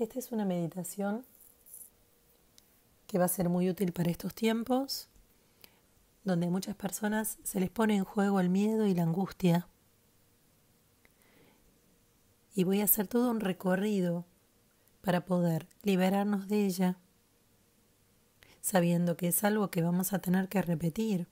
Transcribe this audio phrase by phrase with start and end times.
[0.00, 1.26] Esta es una meditación
[3.06, 5.08] que va a ser muy útil para estos tiempos,
[6.24, 9.68] donde a muchas personas se les pone en juego el miedo y la angustia.
[12.54, 14.24] Y voy a hacer todo un recorrido
[15.02, 16.96] para poder liberarnos de ella,
[18.62, 21.28] sabiendo que es algo que vamos a tener que repetir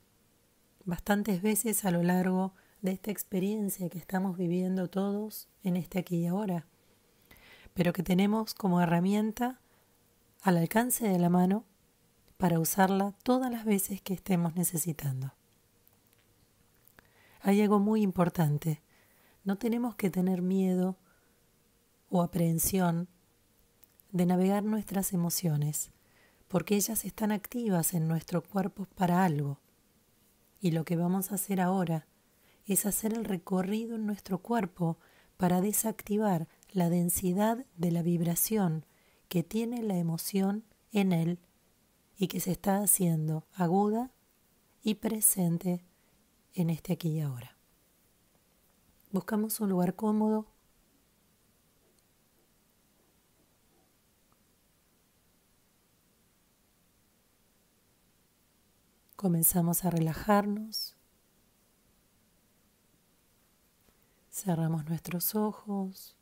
[0.85, 6.17] bastantes veces a lo largo de esta experiencia que estamos viviendo todos en este aquí
[6.17, 6.67] y ahora
[7.79, 9.61] pero que tenemos como herramienta
[10.41, 11.63] al alcance de la mano
[12.35, 15.33] para usarla todas las veces que estemos necesitando.
[17.39, 18.81] Hay algo muy importante.
[19.45, 20.97] No tenemos que tener miedo
[22.09, 23.07] o aprehensión
[24.11, 25.93] de navegar nuestras emociones,
[26.49, 29.57] porque ellas están activas en nuestro cuerpo para algo.
[30.59, 32.07] Y lo que vamos a hacer ahora
[32.65, 34.97] es hacer el recorrido en nuestro cuerpo
[35.37, 38.85] para desactivar la densidad de la vibración
[39.27, 41.39] que tiene la emoción en él
[42.17, 44.11] y que se está haciendo aguda
[44.81, 45.85] y presente
[46.53, 47.57] en este aquí y ahora.
[49.11, 50.45] Buscamos un lugar cómodo.
[59.15, 60.95] Comenzamos a relajarnos.
[64.29, 66.18] Cerramos nuestros ojos.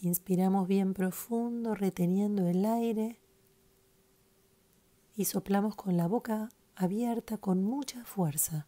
[0.00, 3.20] Inspiramos bien profundo, reteniendo el aire.
[5.16, 8.66] Y soplamos con la boca abierta con mucha fuerza.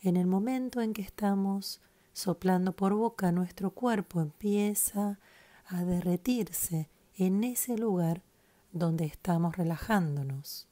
[0.00, 1.80] En el momento en que estamos
[2.12, 5.18] soplando por boca, nuestro cuerpo empieza
[5.66, 8.22] a derretirse en ese lugar
[8.72, 10.68] donde estamos relajándonos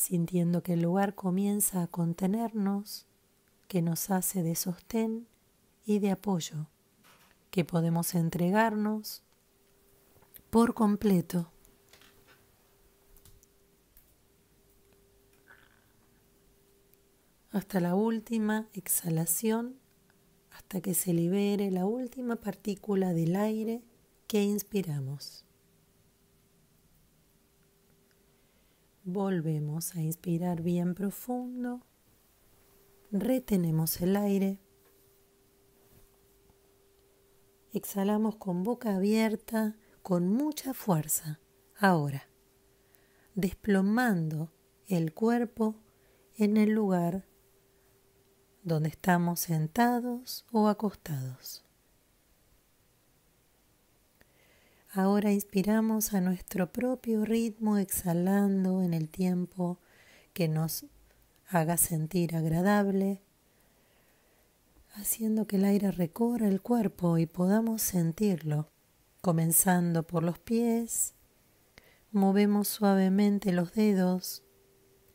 [0.00, 3.06] sintiendo que el lugar comienza a contenernos
[3.68, 5.28] que nos hace de sostén
[5.84, 6.68] y de apoyo,
[7.50, 9.22] que podemos entregarnos
[10.50, 11.52] por completo.
[17.52, 19.74] hasta la última exhalación,
[20.52, 23.82] hasta que se libere la última partícula del aire
[24.28, 25.44] que inspiramos.
[29.02, 31.80] Volvemos a inspirar bien profundo
[33.12, 34.58] retenemos el aire,
[37.72, 41.40] exhalamos con boca abierta, con mucha fuerza.
[41.78, 42.28] Ahora,
[43.34, 44.52] desplomando
[44.86, 45.76] el cuerpo
[46.36, 47.26] en el lugar
[48.62, 51.64] donde estamos sentados o acostados.
[54.92, 59.78] Ahora inspiramos a nuestro propio ritmo exhalando en el tiempo
[60.32, 60.86] que nos
[61.48, 63.22] haga sentir agradable,
[64.94, 68.70] haciendo que el aire recorra el cuerpo y podamos sentirlo,
[69.20, 71.14] comenzando por los pies,
[72.10, 74.42] movemos suavemente los dedos,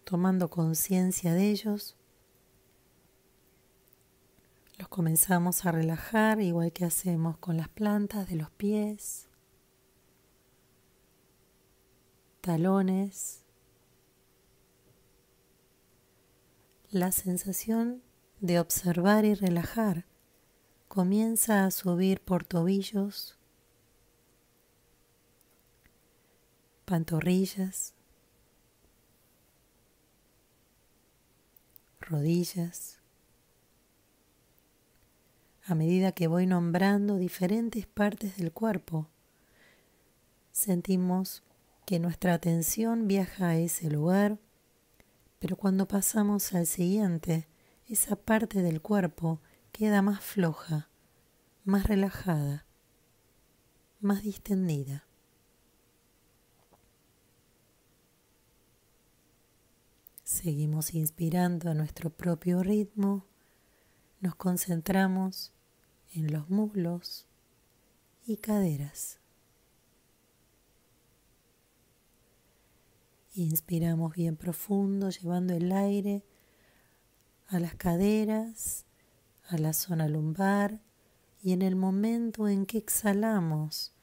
[0.04, 1.98] tomando conciencia de ellos,
[4.78, 9.28] los comenzamos a relajar igual que hacemos con las plantas de los pies,
[12.42, 13.44] talones,
[16.92, 18.05] la sensación
[18.46, 20.06] de observar y relajar
[20.88, 23.38] comienza a subir por tobillos,
[26.86, 27.94] pantorrillas,
[32.00, 33.00] rodillas.
[35.66, 39.08] A medida que voy nombrando diferentes partes del cuerpo,
[40.52, 41.44] sentimos
[41.86, 44.38] que nuestra atención viaja a ese lugar
[45.46, 47.48] pero cuando pasamos al siguiente,
[47.88, 49.42] esa parte del cuerpo
[49.72, 50.90] queda más floja,
[51.64, 52.66] más relajada,
[54.00, 55.06] más distendida.
[60.24, 63.26] Seguimos inspirando a nuestro propio ritmo,
[64.20, 65.54] nos concentramos
[66.14, 67.28] en los muslos
[68.26, 69.20] y caderas.
[73.36, 76.24] Inspiramos bien profundo, llevando el aire
[77.48, 78.86] a las caderas,
[79.48, 80.82] a la zona lumbar
[81.42, 83.94] y en el momento en que exhalamos,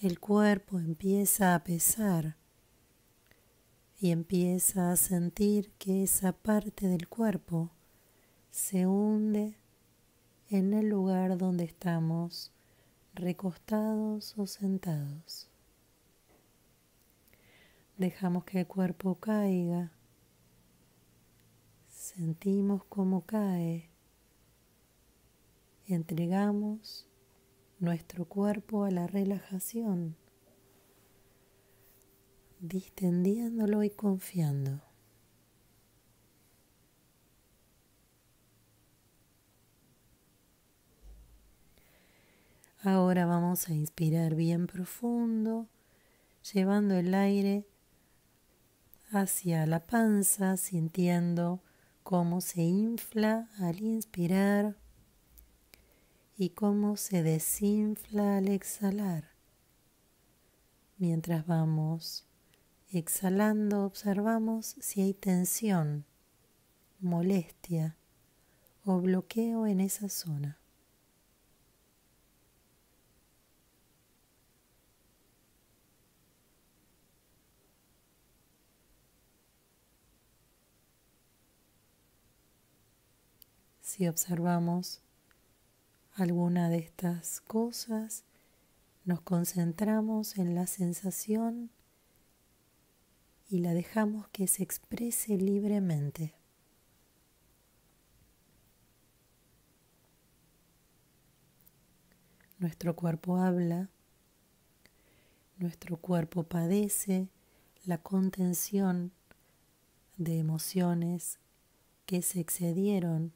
[0.00, 2.36] el cuerpo empieza a pesar
[3.98, 7.70] y empieza a sentir que esa parte del cuerpo
[8.50, 9.56] se hunde
[10.48, 12.52] en el lugar donde estamos
[13.14, 15.48] recostados o sentados.
[17.96, 19.95] Dejamos que el cuerpo caiga.
[22.06, 23.90] Sentimos cómo cae.
[25.88, 27.08] Entregamos
[27.80, 30.14] nuestro cuerpo a la relajación,
[32.60, 34.80] distendiéndolo y confiando.
[42.84, 45.66] Ahora vamos a inspirar bien profundo,
[46.54, 47.66] llevando el aire
[49.10, 51.65] hacia la panza, sintiendo
[52.06, 54.76] cómo se infla al inspirar
[56.38, 59.32] y cómo se desinfla al exhalar.
[60.98, 62.24] Mientras vamos
[62.92, 66.04] exhalando, observamos si hay tensión,
[67.00, 67.96] molestia
[68.84, 70.60] o bloqueo en esa zona.
[83.86, 85.00] Si observamos
[86.14, 88.24] alguna de estas cosas,
[89.04, 91.70] nos concentramos en la sensación
[93.48, 96.34] y la dejamos que se exprese libremente.
[102.58, 103.88] Nuestro cuerpo habla,
[105.58, 107.28] nuestro cuerpo padece
[107.84, 109.12] la contención
[110.16, 111.38] de emociones
[112.04, 113.35] que se excedieron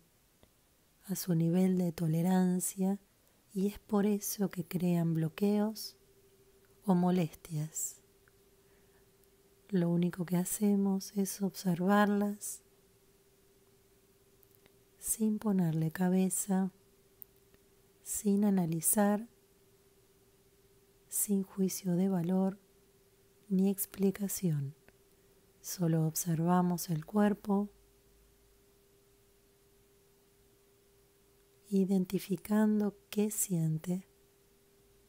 [1.11, 2.99] a su nivel de tolerancia
[3.53, 5.97] y es por eso que crean bloqueos
[6.85, 8.01] o molestias.
[9.69, 12.63] Lo único que hacemos es observarlas
[14.99, 16.71] sin ponerle cabeza,
[18.03, 19.27] sin analizar,
[21.09, 22.59] sin juicio de valor
[23.49, 24.75] ni explicación.
[25.61, 27.69] Solo observamos el cuerpo
[31.71, 34.09] identificando qué siente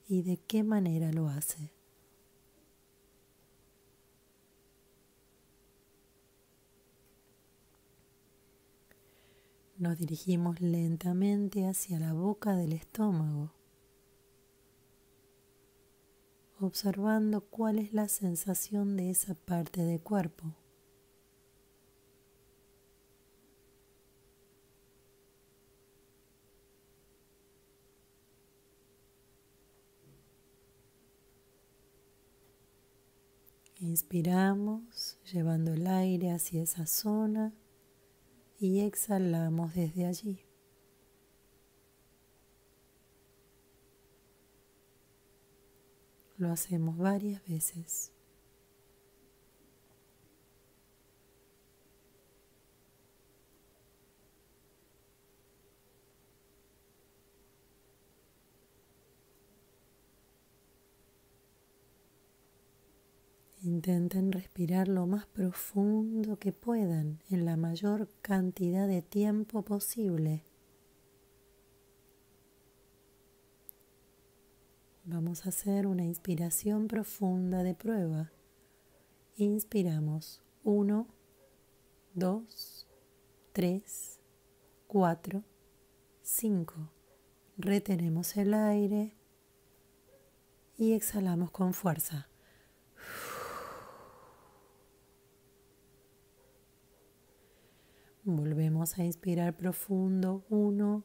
[0.08, 1.74] y de qué manera lo hace.
[9.78, 13.52] Nos dirigimos lentamente hacia la boca del estómago,
[16.60, 20.61] observando cuál es la sensación de esa parte del cuerpo.
[33.92, 37.54] Inspiramos llevando el aire hacia esa zona
[38.58, 40.40] y exhalamos desde allí.
[46.38, 48.14] Lo hacemos varias veces.
[63.84, 70.44] Intenten respirar lo más profundo que puedan en la mayor cantidad de tiempo posible.
[75.04, 78.32] Vamos a hacer una inspiración profunda de prueba.
[79.36, 81.08] Inspiramos 1,
[82.14, 82.88] 2,
[83.52, 84.20] 3,
[84.86, 85.44] 4,
[86.22, 86.76] 5.
[87.58, 89.16] Retenemos el aire
[90.78, 92.31] y exhalamos con fuerza.
[98.36, 100.46] Volvemos a inspirar profundo.
[100.50, 101.04] 1,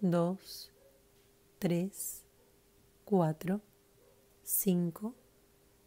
[0.00, 0.72] 2,
[1.58, 2.24] 3,
[3.04, 3.60] 4,
[4.42, 5.14] 5.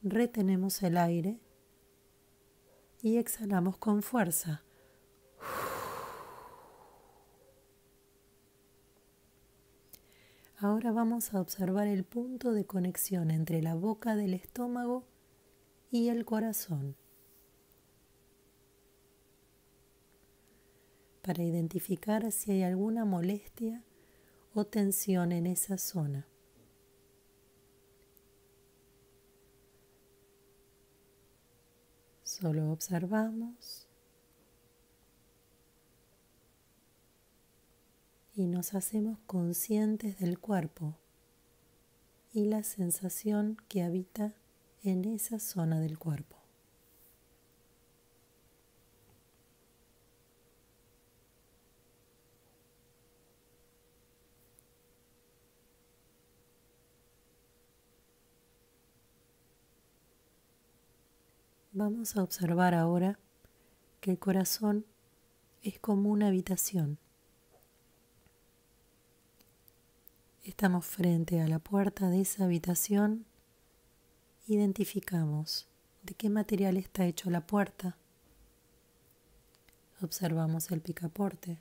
[0.04, 1.40] Retenemos el aire
[3.02, 4.64] y exhalamos con fuerza.
[10.58, 15.06] Ahora vamos a observar el punto de conexión entre la boca del estómago
[15.90, 16.96] y el corazón.
[21.22, 23.84] Para identificar si hay alguna molestia
[24.54, 26.28] o tensión en esa zona.
[32.24, 33.88] Solo observamos
[38.34, 40.98] y nos hacemos conscientes del cuerpo
[42.34, 44.34] y la sensación que habita
[44.84, 46.41] en esa zona del cuerpo.
[61.84, 63.18] Vamos a observar ahora
[64.02, 64.86] que el corazón
[65.64, 67.00] es como una habitación.
[70.44, 73.26] Estamos frente a la puerta de esa habitación.
[74.46, 75.68] Identificamos
[76.04, 77.98] de qué material está hecho la puerta.
[80.04, 81.58] Observamos el picaporte.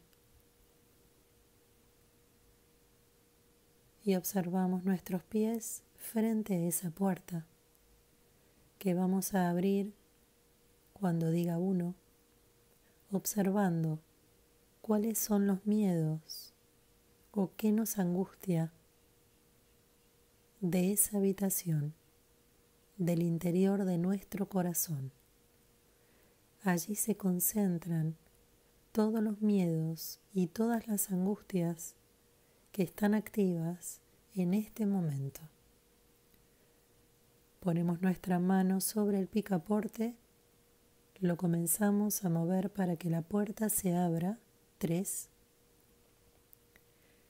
[4.04, 7.46] Y observamos nuestros pies frente a esa puerta
[8.78, 9.98] que vamos a abrir
[11.00, 11.95] cuando diga uno,
[13.11, 13.99] observando
[14.83, 16.52] cuáles son los miedos
[17.33, 18.73] o qué nos angustia
[20.61, 21.95] de esa habitación,
[22.99, 25.11] del interior de nuestro corazón.
[26.62, 28.19] Allí se concentran
[28.92, 31.97] todos los miedos y todas las angustias
[32.73, 34.02] que están activas
[34.35, 35.40] en este momento.
[37.61, 40.16] Ponemos nuestra mano sobre el picaporte,
[41.20, 44.38] lo comenzamos a mover para que la puerta se abra.
[44.78, 45.28] Tres.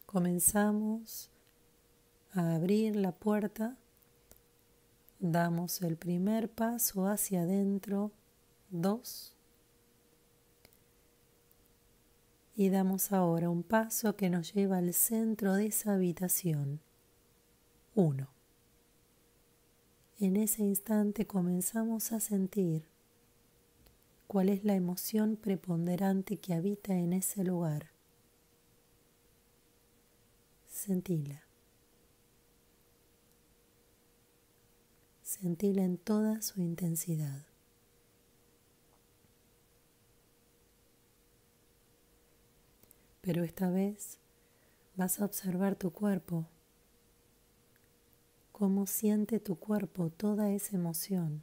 [0.06, 1.28] Comenzamos
[2.32, 3.76] a abrir la puerta,
[5.18, 8.12] damos el primer paso hacia adentro.
[8.70, 9.35] Dos.
[12.54, 16.80] Y damos ahora un paso que nos lleva al centro de esa habitación.
[17.97, 18.28] Uno.
[20.20, 22.89] En ese instante comenzamos a sentir
[24.30, 27.90] cuál es la emoción preponderante que habita en ese lugar.
[30.68, 31.42] Sentila.
[35.25, 37.44] Sentila en toda su intensidad.
[43.22, 44.20] Pero esta vez
[44.94, 46.46] vas a observar tu cuerpo
[48.52, 51.42] cómo siente tu cuerpo toda esa emoción,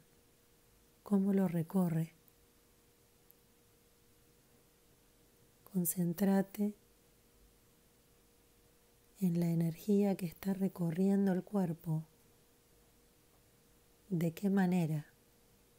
[1.02, 2.17] cómo lo recorre.
[5.78, 6.74] Concéntrate
[9.20, 12.02] en la energía que está recorriendo el cuerpo,
[14.08, 15.06] de qué manera,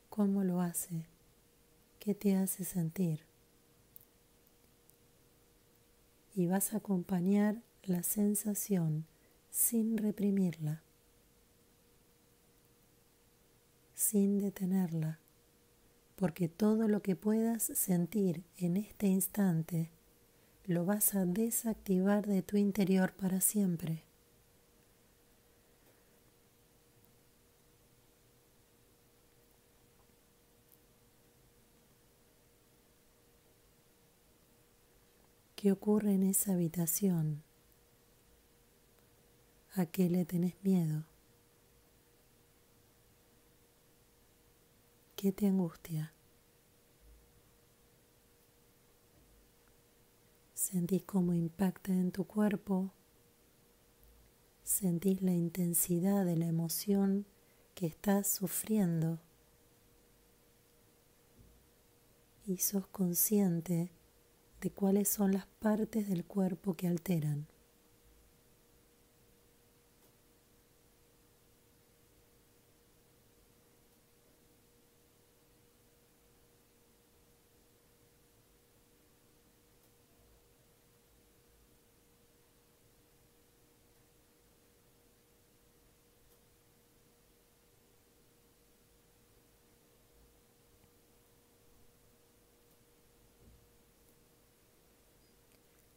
[0.10, 1.06] cómo lo hace,
[2.00, 3.26] qué te hace sentir.
[6.34, 9.06] Y vas a acompañar la sensación
[9.50, 10.82] sin reprimirla.
[13.96, 15.20] sin detenerla,
[16.20, 19.90] porque todo lo que puedas sentir en este instante
[20.66, 24.04] lo vas a desactivar de tu interior para siempre.
[35.56, 37.44] ¿Qué ocurre en esa habitación?
[39.74, 41.09] ¿A qué le tenés miedo?
[45.22, 46.14] ¿Qué te angustia?
[50.54, 52.94] Sentís cómo impacta en tu cuerpo.
[54.64, 57.26] Sentís la intensidad de la emoción
[57.76, 59.20] que estás sufriendo.
[62.46, 63.92] Y sos consciente
[64.62, 67.46] de cuáles son las partes del cuerpo que alteran.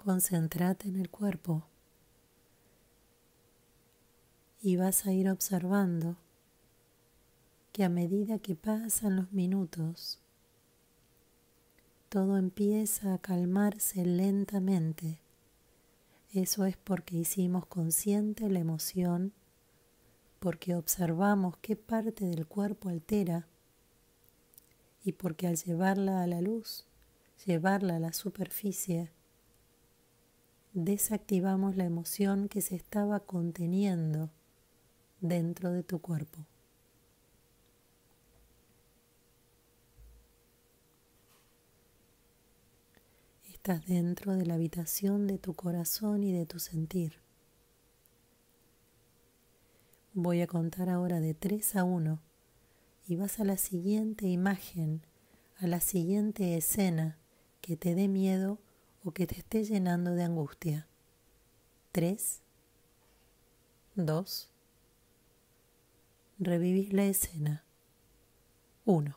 [0.04, 1.62] Concéntrate en el cuerpo
[4.60, 6.16] y vas a ir observando
[7.70, 10.18] que a medida que pasan los minutos,
[12.08, 15.20] todo empieza a calmarse lentamente.
[16.32, 19.32] Eso es porque hicimos consciente la emoción,
[20.40, 23.46] porque observamos qué parte del cuerpo altera
[25.04, 26.86] y porque al llevarla a la luz,
[27.46, 29.12] llevarla a la superficie,
[30.72, 34.30] desactivamos la emoción que se estaba conteniendo
[35.20, 36.46] dentro de tu cuerpo.
[43.52, 47.20] Estás dentro de la habitación de tu corazón y de tu sentir.
[50.14, 52.18] Voy a contar ahora de 3 a 1
[53.06, 55.02] y vas a la siguiente imagen,
[55.58, 57.18] a la siguiente escena
[57.60, 58.58] que te dé miedo
[59.04, 60.86] o que te esté llenando de angustia.
[61.92, 62.40] 3,
[63.96, 64.50] 2,
[66.38, 67.64] revivís la escena.
[68.84, 69.16] 1.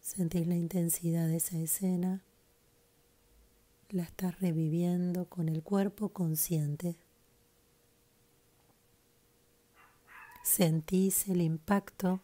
[0.00, 2.22] Sentís la intensidad de esa escena,
[3.90, 6.96] la estás reviviendo con el cuerpo consciente.
[10.52, 12.22] Sentís el impacto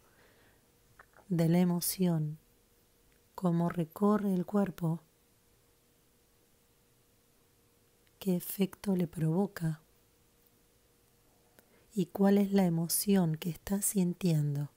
[1.29, 2.39] de la emoción,
[3.37, 5.01] cómo recorre el cuerpo,
[8.19, 9.81] qué efecto le provoca
[11.95, 14.71] y cuál es la emoción que estás sintiendo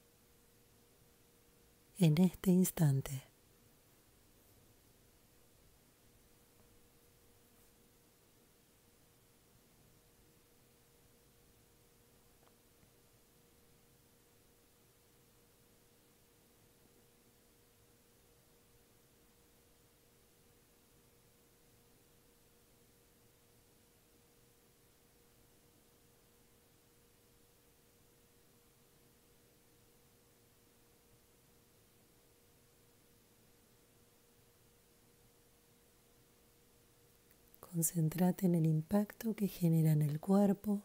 [1.97, 3.28] en este instante.
[37.79, 40.81] Concéntrate en el impacto que genera en el cuerpo.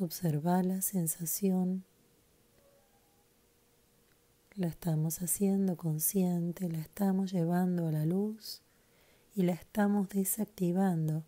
[0.00, 1.84] Observa la sensación.
[4.56, 8.62] La estamos haciendo consciente, la estamos llevando a la luz
[9.36, 11.22] y la estamos desactivando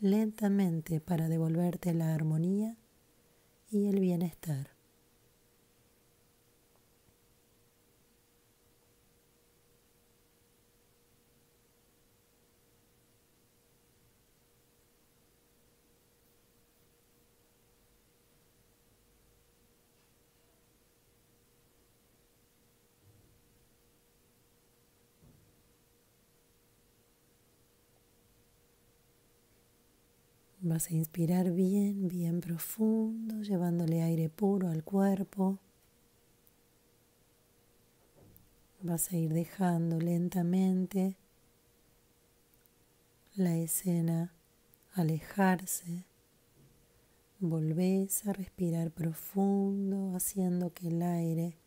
[0.00, 2.76] lentamente para devolverte la armonía
[3.70, 4.73] y el bienestar.
[30.66, 35.58] Vas a inspirar bien, bien profundo, llevándole aire puro al cuerpo.
[38.80, 41.16] Vas a ir dejando lentamente
[43.36, 44.32] la escena
[44.94, 46.06] alejarse.
[47.40, 51.58] Volvés a respirar profundo, haciendo que el aire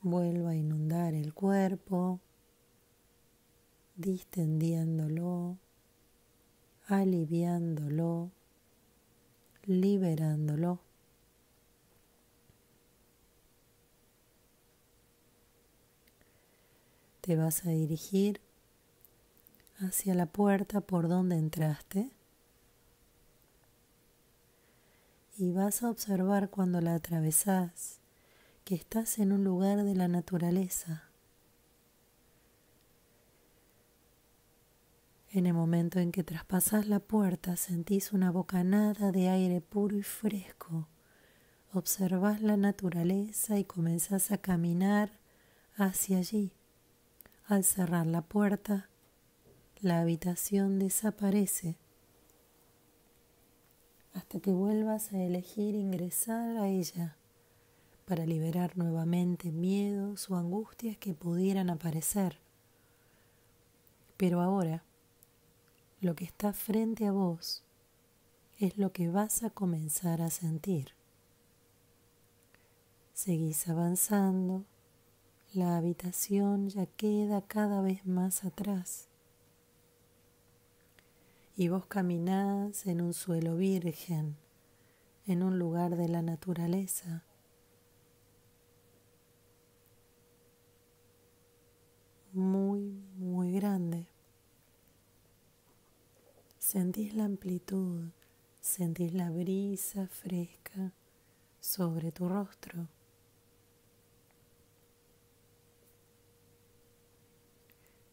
[0.00, 2.20] vuelva a inundar el cuerpo,
[3.96, 5.58] distendiéndolo
[6.86, 8.30] aliviándolo,
[9.64, 10.80] liberándolo.
[17.20, 18.40] Te vas a dirigir
[19.78, 22.10] hacia la puerta por donde entraste
[25.36, 27.98] y vas a observar cuando la atravesás
[28.64, 31.05] que estás en un lugar de la naturaleza
[35.36, 40.02] En el momento en que traspasas la puerta sentís una bocanada de aire puro y
[40.02, 40.88] fresco.
[41.74, 45.10] Observas la naturaleza y comenzás a caminar
[45.76, 46.54] hacia allí.
[47.44, 48.88] Al cerrar la puerta,
[49.82, 51.76] la habitación desaparece
[54.14, 57.18] hasta que vuelvas a elegir ingresar a ella
[58.06, 62.38] para liberar nuevamente miedos o angustias que pudieran aparecer.
[64.16, 64.85] Pero ahora,
[66.00, 67.64] lo que está frente a vos
[68.58, 70.92] es lo que vas a comenzar a sentir.
[73.12, 74.64] Seguís avanzando,
[75.54, 79.08] la habitación ya queda cada vez más atrás
[81.56, 84.36] y vos caminás en un suelo virgen,
[85.26, 87.24] en un lugar de la naturaleza.
[92.34, 94.06] Muy, muy grande.
[96.66, 98.08] Sentís la amplitud,
[98.60, 100.92] sentís la brisa fresca
[101.60, 102.88] sobre tu rostro.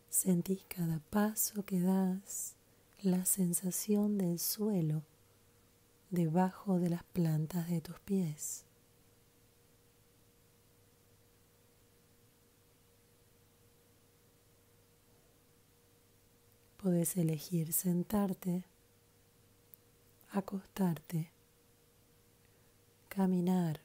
[0.08, 2.54] Sentís cada paso que das,
[3.02, 5.02] la sensación del suelo
[6.12, 8.66] debajo de las plantas de tus pies.
[16.84, 18.66] Puedes elegir sentarte,
[20.32, 21.32] acostarte,
[23.08, 23.80] caminar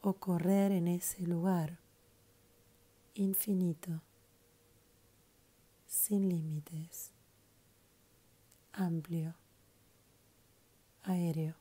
[0.00, 1.78] o correr en ese lugar
[3.12, 4.00] infinito,
[5.86, 7.10] sin límites,
[8.72, 9.34] amplio,
[11.02, 11.54] aéreo,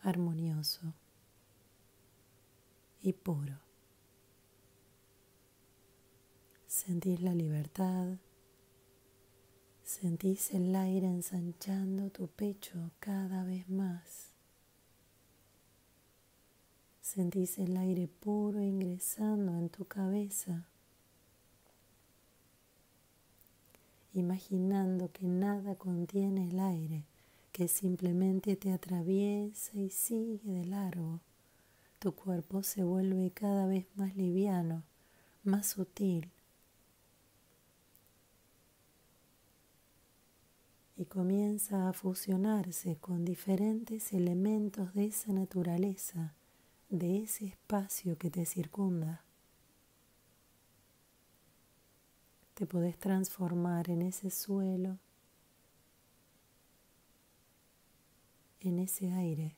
[0.00, 0.94] armonioso
[3.02, 3.67] y puro.
[6.80, 8.18] Sentís la libertad,
[9.82, 14.30] sentís el aire ensanchando tu pecho cada vez más.
[17.00, 20.68] Sentís el aire puro ingresando en tu cabeza,
[24.14, 27.02] imaginando que nada contiene el aire,
[27.50, 31.18] que simplemente te atraviesa y sigue de largo.
[31.98, 34.84] Tu cuerpo se vuelve cada vez más liviano,
[35.42, 36.30] más sutil.
[40.98, 46.34] Y comienza a fusionarse con diferentes elementos de esa naturaleza
[46.88, 49.24] de ese espacio que te circunda.
[52.54, 54.98] Te podés transformar en ese suelo,
[58.60, 59.57] en ese aire.